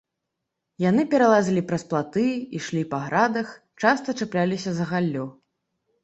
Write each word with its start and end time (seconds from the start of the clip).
Яны 0.83 1.03
пералазілі 1.09 1.61
праз 1.71 1.83
платы, 1.91 2.23
ішлі 2.59 2.81
па 2.93 2.99
градах, 3.07 3.51
часта 3.83 4.15
чапляліся 4.25 4.73
за 4.79 4.89
галлё. 4.93 5.27